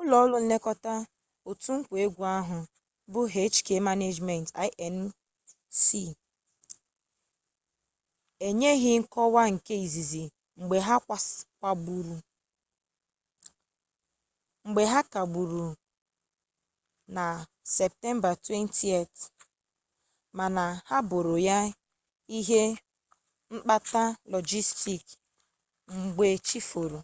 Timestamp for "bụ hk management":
3.12-4.46